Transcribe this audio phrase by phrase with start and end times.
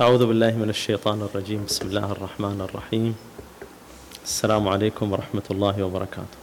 [0.00, 1.64] أعوذ بالله من الشيطان الرجيم.
[1.68, 3.14] بسم الله الرحمن الرحيم.
[4.24, 6.38] السلام عليكم ورحمة الله وبركاته.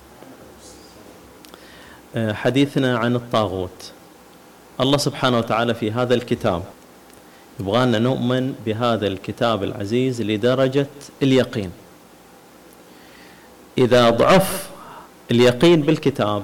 [2.16, 3.92] آه، حديثنا عن الطاغوت.
[4.82, 6.64] الله سبحانه وتعالى في هذا الكتاب
[7.60, 10.88] يبغانا نؤمن بهذا الكتاب العزيز لدرجة
[11.24, 11.72] اليقين.
[13.78, 14.70] إذا ضعف
[15.32, 16.44] اليقين بالكتاب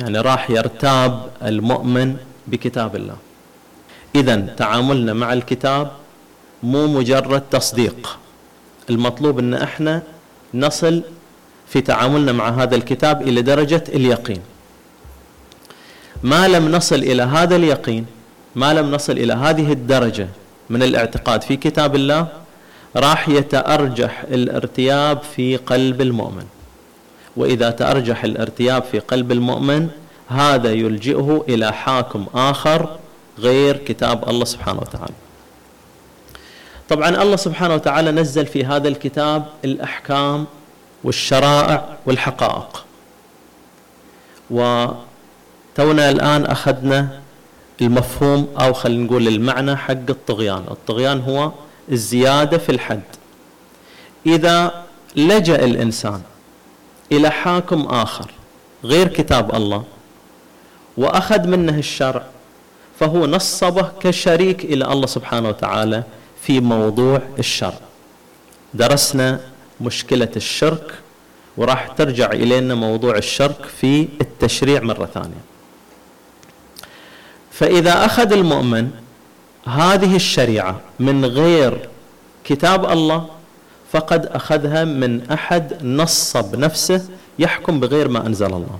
[0.00, 2.16] يعني راح يرتاب المؤمن
[2.46, 3.16] بكتاب الله.
[4.14, 6.03] إذا تعاملنا مع الكتاب
[6.64, 8.18] مو مجرد تصديق.
[8.90, 10.02] المطلوب إن إحنا
[10.54, 11.02] نصل
[11.68, 14.40] في تعاملنا مع هذا الكتاب إلى درجة اليقين.
[16.22, 18.06] ما لم نصل إلى هذا اليقين
[18.54, 20.28] ما لم نصل إلى هذه الدرجة
[20.70, 22.28] من الاعتقاد في كتاب الله
[22.96, 26.46] راح يتأرجح الارتياب في قلب المؤمن.
[27.36, 29.88] وإذا تأرجح الارتياب في قلب المؤمن
[30.28, 32.88] هذا يلجئه إلى حاكم آخر
[33.38, 35.14] غير كتاب الله سبحانه وتعالى.
[36.88, 40.46] طبعا الله سبحانه وتعالى نزل في هذا الكتاب الأحكام
[41.04, 42.84] والشرائع والحقائق
[44.50, 47.20] وتونا الآن أخذنا
[47.82, 51.52] المفهوم أو خلينا نقول المعنى حق الطغيان، الطغيان هو
[51.92, 53.02] الزيادة في الحد.
[54.26, 54.84] إذا
[55.16, 56.22] لجأ الإنسان
[57.12, 58.30] إلى حاكم آخر
[58.84, 59.84] غير كتاب الله
[60.96, 62.22] وأخذ منه الشرع
[63.00, 66.02] فهو نصبه كشريك إلى الله سبحانه وتعالى
[66.46, 67.78] في موضوع الشرع.
[68.74, 69.40] درسنا
[69.80, 70.94] مشكلة الشرك
[71.56, 75.44] وراح ترجع إلينا موضوع الشرك في التشريع مرة ثانية.
[77.50, 78.90] فإذا أخذ المؤمن
[79.66, 81.88] هذه الشريعة من غير
[82.44, 83.26] كتاب الله
[83.92, 88.78] فقد أخذها من أحد نصب نفسه يحكم بغير ما أنزل الله.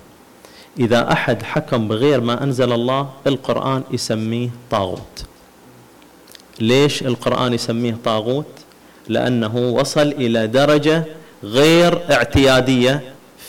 [0.78, 5.24] إذا أحد حكم بغير ما أنزل الله القرآن يسميه طاغوت.
[6.60, 8.46] ليش القرآن يسميه طاغوت؟
[9.08, 11.04] لأنه وصل إلى درجة
[11.44, 13.02] غير اعتيادية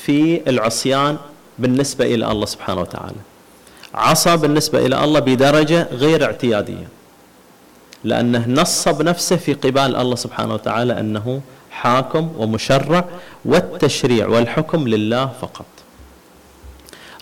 [0.04, 1.18] في العصيان
[1.60, 3.16] بالنسبة إلى الله سبحانه وتعالى.
[3.94, 6.88] عصى بالنسبة إلى الله بدرجة غير اعتيادية.
[8.04, 11.42] لأنه نصب نفسه في قبال الله سبحانه وتعالى أنه
[11.72, 13.06] حاكم ومشرع
[13.46, 15.66] والتشريع والحكم لله فقط.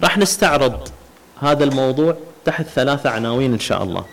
[0.03, 0.87] راح نستعرض
[1.39, 4.05] هذا الموضوع تحت ثلاثة عناوين إن شاء الله.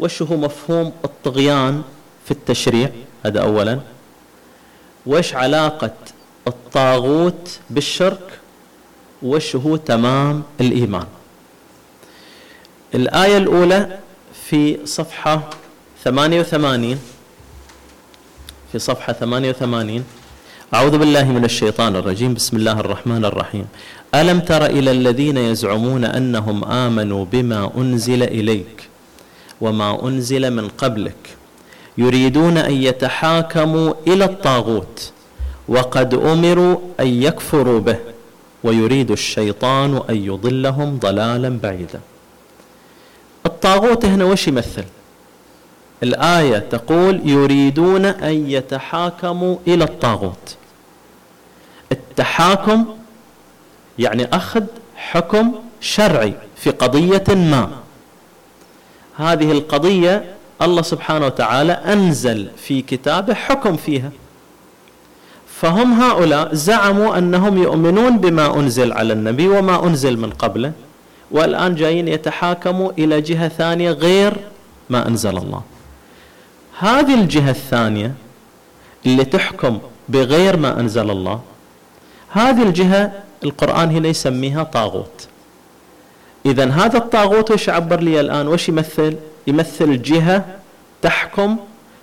[0.00, 1.82] وش هو مفهوم الطغيان
[2.24, 2.90] في التشريع؟
[3.26, 3.80] هذا أولا.
[5.06, 5.94] وش علاقة
[6.46, 8.38] الطاغوت بالشرك؟
[9.22, 11.06] وش هو تمام الإيمان؟
[12.94, 13.98] الآية الأولى
[14.48, 15.50] في صفحة
[16.04, 16.98] 88
[18.72, 20.04] في صفحة 88
[20.74, 22.34] أعوذ بالله من الشيطان الرجيم.
[22.34, 23.66] بسم الله الرحمن الرحيم.
[24.14, 28.88] ألم تر إلى الذين يزعمون أنهم آمنوا بما أنزل إليك؟
[29.60, 31.36] وما أنزل من قبلك.
[31.98, 35.12] يريدون أن يتحاكموا إلى الطاغوت
[35.68, 37.98] وقد أمروا أن يكفروا به
[38.64, 42.00] ويريد الشيطان أن يضلهم ضلالا بعيدا.
[43.46, 44.84] الطاغوت هنا وش يمثل؟
[46.02, 50.56] الآية تقول يريدون أن يتحاكموا إلى الطاغوت.
[51.92, 52.84] التحاكم
[53.98, 54.64] يعني أخذ
[54.96, 57.83] حكم شرعي في قضية ما.
[59.16, 60.24] هذه القضية
[60.62, 64.10] الله سبحانه وتعالى أنزل في كتابه حكم فيها.
[65.46, 70.72] فهم هؤلاء زعموا أنهم يؤمنون بما أنزل على النبي وما أنزل من قبله
[71.30, 74.36] والآن جايين يتحاكموا إلى جهة ثانية غير
[74.90, 75.62] ما أنزل الله.
[76.78, 78.12] هذه الجهة الثانية
[79.06, 81.40] اللي تحكم بغير ما أنزل الله
[82.30, 83.12] هذه الجهة
[83.44, 85.28] القرآن هنا يسميها طاغوت.
[86.46, 89.16] إذا هذا الطاغوت وش عبر لي الآن؟ وش يمثل؟
[89.46, 90.44] يمثل جهة
[91.02, 91.56] تحكم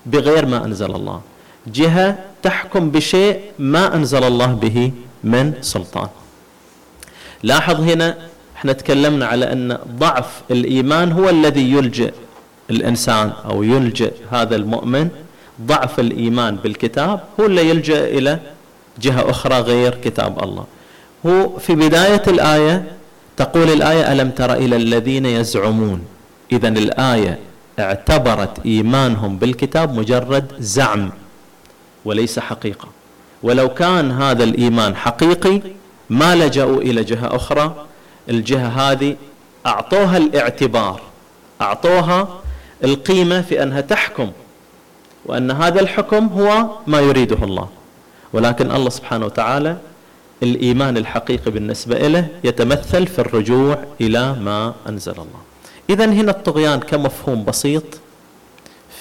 [0.05, 1.21] بغير ما أنزل الله.
[1.67, 4.91] جهة تحكم بشيء ما أنزل الله به
[5.23, 6.07] من سلطان.
[7.43, 8.17] لاحظ هنا
[8.55, 12.13] إحنا تكلمنا على أن ضعف الإيمان هو الذي يلجئ
[12.69, 15.09] الإنسان أو يلجئ هذا المؤمن.
[15.61, 18.39] ضعف الإيمان بالكتاب هو اللي يلجأ إلى
[19.01, 20.65] جهة أخرى غير كتاب الله.
[21.25, 22.83] هو في بداية الآية
[23.37, 26.05] تقول الآية ألم تر إلى الذين يزعمون؟
[26.51, 27.39] إذا الآية
[27.79, 31.11] اعتبرت إيمانهم بالكتاب مجرد زعم
[32.05, 32.87] وليس حقيقة.
[33.43, 35.61] ولو كان هذا الإيمان حقيقي
[36.09, 37.85] ما لجأوا إلى جهة أخرى.
[38.29, 39.15] الجهة هذه
[39.65, 41.01] أعطوها الاعتبار
[41.61, 42.27] أعطوها
[42.83, 44.31] القيمة في أنها تحكم
[45.25, 47.69] وأن هذا الحكم هو ما يريده الله.
[48.33, 49.77] ولكن الله سبحانه وتعالى
[50.43, 55.41] الإيمان الحقيقي بالنسبة له يتمثل في الرجوع إلى ما أنزل الله.
[55.89, 57.83] إذا هنا الطغيان كمفهوم بسيط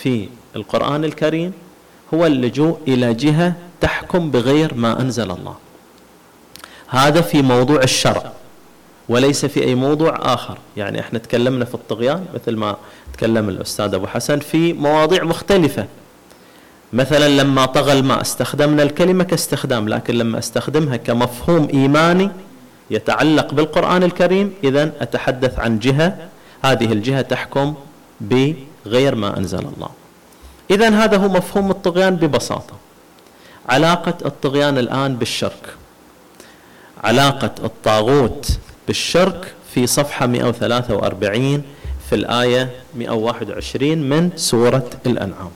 [0.03, 1.53] في القرآن الكريم
[2.15, 5.55] هو اللجوء إلى جهة تحكم بغير ما أنزل الله.
[6.89, 8.33] هذا في موضوع الشرع
[9.09, 10.59] وليس في أي موضوع آخر.
[10.77, 12.77] يعني إحنا تكلمنا في الطغيان مثل ما
[13.13, 15.87] تكلم الأستاذ أبو حسن في مواضيع مختلفة.
[16.93, 22.31] مثلا لما طغى الماء استخدمنا الكلمة كاستخدام لكن لما استخدمها كمفهوم إيماني
[22.91, 26.29] يتعلق بالقرآن الكريم إذا أتحدث عن جهة
[26.63, 27.75] هذه الجهة تحكم
[28.21, 29.89] بغير ما أنزل الله.
[30.71, 32.75] إذا هذا هو مفهوم الطغيان ببساطة.
[33.69, 35.75] علاقة الطغيان الآن بالشرك.
[37.05, 41.63] علاقة الطاغوت بالشرك في صفحة 143
[42.09, 45.51] في الآية 121 من سورة الأنعام.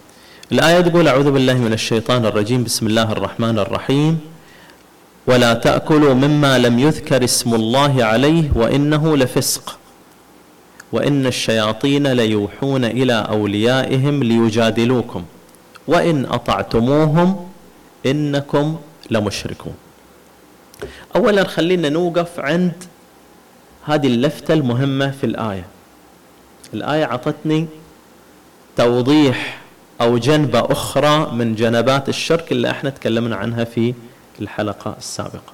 [0.52, 4.20] الآية تقول أعوذ بالله من الشيطان الرجيم بسم الله الرحمن الرحيم.
[5.26, 9.78] ولا تأكلوا مما لم يذكر اسم الله عليه وإنه لفسق.
[10.92, 15.24] وإن الشياطين ليوحون إلى أوليائهم ليجادلوكم.
[15.88, 17.48] وإن أطعتموهم
[18.06, 18.76] إنكم
[19.10, 19.74] لمشركون.
[21.16, 22.84] أولا خلينا نوقف عند
[23.84, 25.66] هذه اللفتة المهمة في الآية.
[26.74, 27.66] الآية عطتني
[28.76, 29.63] توضيح
[30.00, 33.94] أو جنبة أخرى من جنبات الشرك اللي إحنا تكلمنا عنها في
[34.40, 35.52] الحلقة السابقة.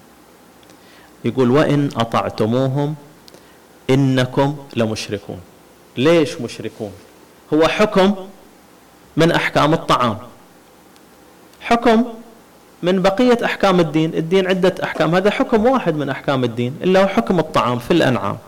[1.25, 2.95] يقول وإن أطعتموهم
[3.91, 5.41] إنكم لمشركون.
[5.97, 6.93] ليش مشركون؟
[7.55, 8.15] هو حكم
[9.17, 10.19] من أحكام الطعام.
[11.61, 12.05] حكم
[12.83, 14.15] من بقية أحكام الدين.
[14.15, 15.15] الدين عدة أحكام.
[15.15, 18.39] هذا حكم واحد من أحكام الدين إلا هو حكم الطعام في الأنعام.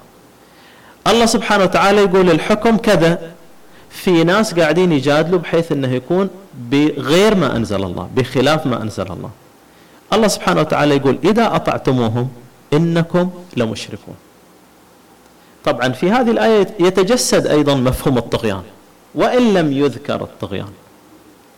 [1.07, 3.33] الله سبحانه وتعالى يقول الحكم كذا.
[3.93, 6.31] في ناس قاعدين يجادلوا بحيث إنه يكون
[6.71, 9.31] بغير ما أنزل الله بخلاف ما أنزل الله.
[10.13, 12.29] الله سبحانه وتعالى يقول إذا أطعتموهم
[12.73, 14.15] إنكم لمشركون.
[15.65, 18.63] طبعا في هذه الآية يتجسد أيضا مفهوم الطغيان
[19.15, 20.73] وإن لم يذكر الطغيان.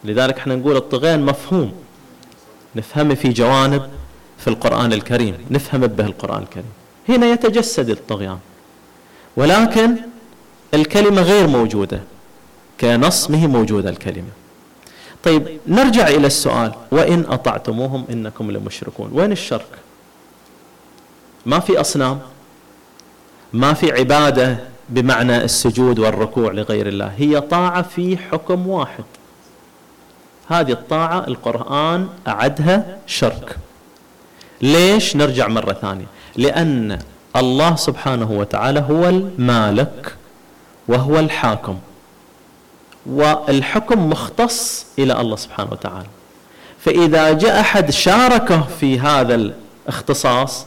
[0.05, 1.73] لذلك إحنا نقول الطغيان مفهوم.
[2.77, 3.83] نفهمه في جوانب
[4.39, 6.73] في القرآن الكريم نفهم به القرآن الكريم.
[7.09, 8.39] هنا يتجسد الطغيان.
[9.37, 9.97] ولكن
[10.75, 12.01] الكلمة غير موجودة.
[12.81, 14.31] كنص مه موجودة الكلمة.
[15.25, 19.11] طيب نرجع إلى السؤال وإن أطعتموهم إنكم لمشركون.
[19.13, 19.67] وين الشرك؟
[21.47, 22.21] ما في أصنام
[23.53, 27.13] ما في عبادة بمعنى السجود والركوع لغير الله.
[27.19, 29.05] هي طاعة في حكم واحد.
[30.49, 33.57] هذه الطاعة القرآن أعدها شرك.
[34.61, 36.07] ليش؟ نرجع مرة ثانية.
[36.37, 36.99] لأن
[37.37, 40.17] الله سبحانه وتعالى هو المالك
[40.89, 41.79] وهو الحاكم.
[43.07, 46.07] والحكم مختص إلى الله سبحانه وتعالى.
[46.79, 49.53] فإذا جاء أحد شاركه في هذا
[49.89, 50.67] الاختصاص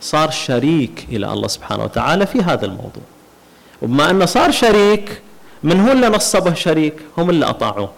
[0.00, 3.02] صار شريك إلى الله سبحانه وتعالى في هذا الموضوع.
[3.82, 5.22] وبما أنه صار شريك
[5.62, 7.90] من هو اللي نصبه شريك؟ هم اللي أطاعوه.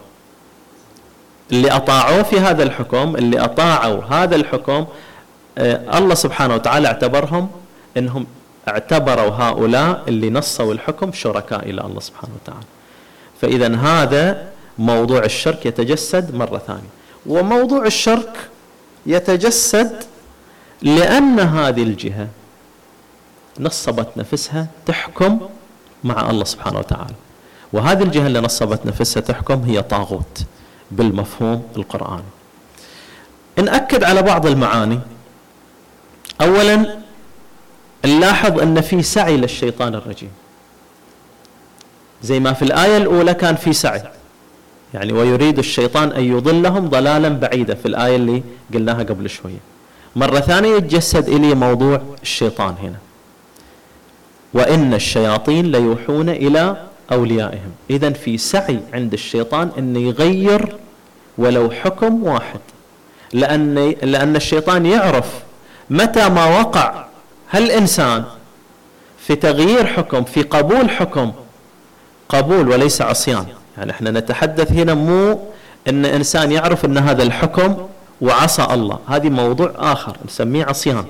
[1.53, 4.87] اللي أطاعوه في هذا الحكم اللي أطاعوا هذا الحكم
[5.59, 7.51] آه، الله سبحانه وتعالى اعتبرهم
[7.97, 8.27] أنهم
[8.69, 12.67] اعتبروا هؤلاء اللي نصوا الحكم شركاء إلى الله سبحانه وتعالى.
[13.41, 14.49] فإذا هذا
[14.79, 16.91] موضوع الشرك يتجسد مرة ثانية.
[17.27, 18.49] وموضوع الشرك
[19.07, 19.93] يتجسد
[20.83, 22.29] لأن هذه الجهة
[23.61, 25.41] نصبت نفسها تحكم
[26.05, 27.15] مع الله سبحانه وتعالى.
[27.73, 30.45] وهذه الجهة اللي نصبت نفسها تحكم هي طاغوت
[30.91, 32.23] بالمفهوم القرآني.
[33.59, 35.00] نأكد على بعض المعاني.
[36.41, 36.97] أولا
[38.05, 40.31] نلاحظ أن في سعي للشيطان الرجيم.
[42.23, 44.03] زي ما في الآية الأولى كان في سعي.
[44.95, 47.75] يعني ويريد الشيطان أن يضلهم ضلالا بعيدا.
[47.75, 48.43] في الآية اللي
[48.75, 49.61] قلناها قبل شوية.
[50.17, 52.99] مرة ثانية يتجسد إلي موضوع الشيطان هنا.
[54.55, 56.77] وإن الشياطين ليوحون إلى
[57.12, 57.71] أوليائهم.
[57.91, 60.77] إذا في سعي عند الشيطان أن يغير
[61.39, 62.61] ولو حكم واحد.
[63.33, 65.27] لأن, لأن الشيطان يعرف
[65.91, 67.05] متى ما وقع
[67.49, 68.25] هل إنسان
[69.19, 71.33] في تغيير حكم في قبول حكم
[72.31, 73.47] قبول وليس عصيان.
[73.79, 75.41] يعني إحنا نتحدث هنا مو
[75.89, 77.77] إن إنسان يعرف إن هذا الحكم
[78.21, 78.99] وعصى الله.
[79.09, 81.05] هذه موضوع آخر نسميه عصيان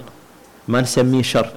[0.69, 1.55] ما نسميه شرك.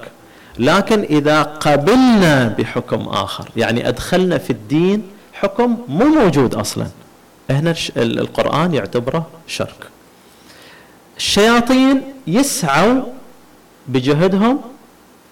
[0.58, 5.02] لكن إذا قبلنا بحكم آخر يعني أدخلنا في الدين
[5.32, 6.86] حكم مو موجود أصلا.
[7.50, 9.88] هنا القرآن يعتبره شرك.
[11.16, 13.02] الشياطين يسعوا
[13.88, 14.60] بجهدهم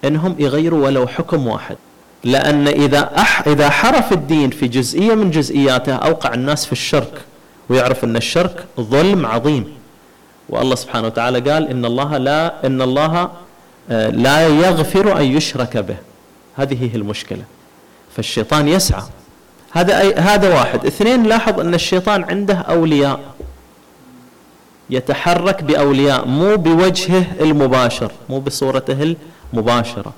[0.04, 1.76] إنهم يغيروا ولو حكم واحد.
[2.24, 7.22] لأن إذا أح إذا حرف الدين في جزئية من جزئياته أوقع الناس في الشرك
[7.68, 9.74] ويعرف أن الشرك ظلم عظيم.
[10.48, 13.30] والله سبحانه وتعالى قال إن الله لا إن الله
[13.90, 15.96] آه، لا يغفر أن يشرك به.
[16.56, 17.44] هذه هي المشكلة.
[18.16, 19.02] فالشيطان يسعى.
[19.70, 20.86] هذا أي هذا واحد.
[20.86, 23.20] اثنين لاحظ أن الشيطان عنده أولياء.
[24.90, 29.16] يتحرك بأولياء مو بوجهه المباشر مو بصورته
[29.52, 30.12] المباشرة.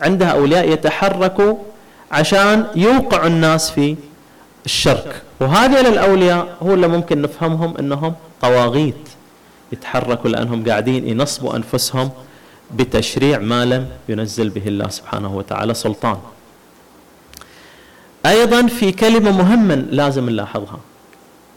[0.00, 1.54] عنده أولياء يتحركوا
[2.12, 3.96] عشان يوقع الناس في
[4.64, 5.22] الشرك.
[5.40, 9.08] وهذه الأولياء هو اللي ممكن نفهمهم أنهم طواغيت.
[9.72, 12.10] يتحركوا لأنهم قاعدين ينصبوا أنفسهم
[12.76, 16.18] بتشريع ما لم ينزل به الله سبحانه وتعالى سلطان.
[18.26, 20.80] أيضا في كلمة مهمة لازم نلاحظها.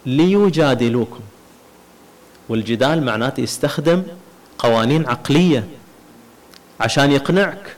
[0.05, 1.19] ليجادلوكم.
[2.49, 4.03] والجدال معناته يستخدم
[4.59, 5.63] قوانين عقلية
[6.79, 7.75] عشان يقنعك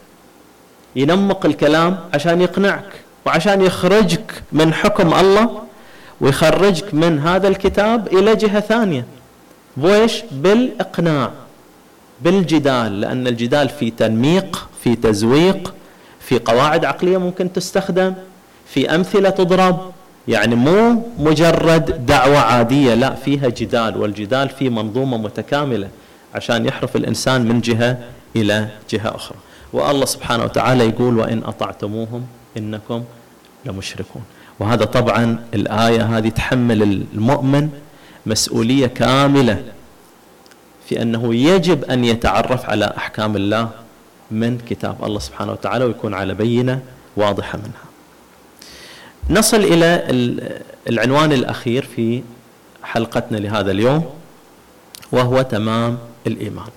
[0.96, 2.86] ينمق الكلام عشان يقنعك
[3.26, 5.62] وعشان يخرجك من حكم الله
[6.22, 9.06] ويخرجك من هذا الكتاب إلى جهة ثانية.
[9.78, 11.32] بويش؟ بالإقناع
[12.22, 15.74] بالجدال لأن الجدال في تنميق في تزويق
[16.20, 18.14] في قواعد عقلية ممكن تستخدم
[18.68, 19.92] في أمثلة تضرب.
[20.28, 25.88] يعني مو مجرد دعوة عادية لا فيها جدال والجدال في منظومة متكاملة
[26.36, 27.98] عشان يحرف الإنسان من جهة
[28.36, 29.38] إلى جهة أخرى.
[29.74, 32.26] والله سبحانه وتعالى يقول وإن أطعتموهم
[32.58, 33.04] إنكم
[33.66, 34.24] لمشركون.
[34.60, 37.70] وهذا طبعا الآية هذه تحمل المؤمن
[38.26, 39.64] مسؤولية كاملة
[40.90, 43.70] في أنه يجب أن يتعرف على أحكام الله
[44.32, 46.82] من كتاب الله سبحانه وتعالى ويكون على بينة
[47.18, 47.84] واضحة منها.
[49.40, 50.06] نصل إلى
[50.90, 52.24] العنوان الأخير في
[52.84, 54.10] حلقتنا لهذا اليوم
[55.12, 56.70] وهو تمام الإيمان.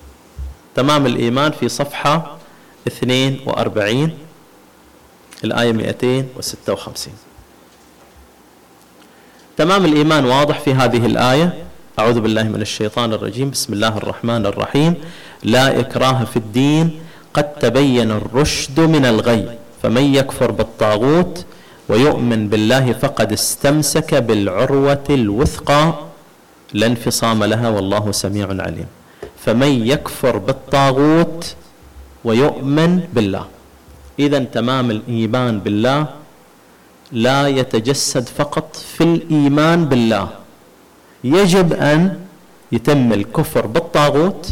[0.74, 2.35] تمام الإيمان في صفحة
[2.86, 4.10] 42
[5.44, 7.12] الآية 256
[9.56, 11.64] تمام الإيمان واضح في هذه الآية؟
[11.98, 13.50] أعوذ بالله من الشيطان الرجيم.
[13.50, 14.94] بسم الله الرحمن الرحيم.
[15.42, 17.00] لا إكراه في الدين
[17.34, 21.44] قد تبين الرشد من الغي فمن يكفر بالطاغوت
[21.88, 25.94] ويؤمن بالله فقد استمسك بالعروة الوثقى.
[26.72, 28.86] لا انفصام لها والله سميع عليم.
[29.44, 31.54] فمن يكفر بالطاغوت
[32.26, 33.44] ويؤمن بالله.
[34.18, 36.00] إذا تمام الإيمان بالله
[37.12, 40.28] لا يتجسد فقط في الإيمان بالله.
[41.24, 42.00] يجب أن
[42.72, 44.42] يتم الكفر بالطاغوت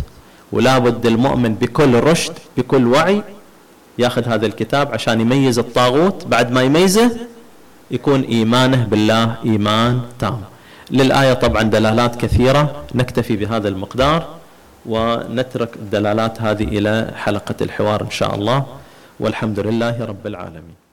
[0.52, 3.22] ولا بد المؤمن بكل رشد بكل وعي
[3.98, 6.26] ياخذ هذا الكتاب عشان يميز الطاغوت.
[6.26, 7.10] بعد ما يميزه
[7.90, 10.40] يكون إيمانه بالله إيمان تام.
[10.90, 14.43] للآية طبعا دلالات كثيرة نكتفي بهذا المقدار.
[14.86, 18.66] ونترك الدلالات هذه إلى حلقة الحوار إن شاء الله
[19.20, 20.83] والحمد لله رب العالمين.